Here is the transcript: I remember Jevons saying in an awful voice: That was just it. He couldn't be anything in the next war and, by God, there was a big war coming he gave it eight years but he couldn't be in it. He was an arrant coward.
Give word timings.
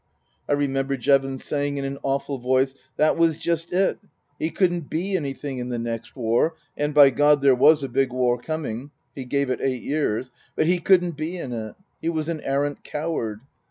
I 0.49 0.53
remember 0.53 0.97
Jevons 0.97 1.45
saying 1.45 1.77
in 1.77 1.85
an 1.85 1.99
awful 2.01 2.39
voice: 2.39 2.73
That 2.97 3.17
was 3.19 3.37
just 3.37 3.71
it. 3.71 3.99
He 4.39 4.49
couldn't 4.49 4.89
be 4.89 5.15
anything 5.15 5.59
in 5.59 5.69
the 5.69 5.77
next 5.77 6.15
war 6.15 6.55
and, 6.75 6.91
by 6.91 7.11
God, 7.11 7.43
there 7.43 7.53
was 7.53 7.83
a 7.83 7.87
big 7.87 8.11
war 8.11 8.39
coming 8.41 8.89
he 9.13 9.25
gave 9.25 9.51
it 9.51 9.61
eight 9.61 9.83
years 9.83 10.31
but 10.55 10.65
he 10.65 10.79
couldn't 10.79 11.17
be 11.17 11.37
in 11.37 11.53
it. 11.53 11.75
He 12.01 12.09
was 12.09 12.29
an 12.29 12.41
arrant 12.43 12.83
coward. 12.83 13.41